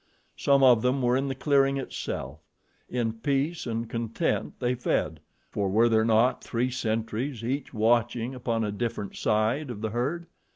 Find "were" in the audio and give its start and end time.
1.03-1.15, 5.69-5.89